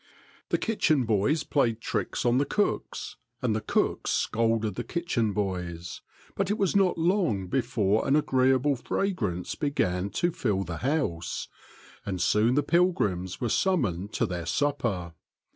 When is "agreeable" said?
8.15-8.75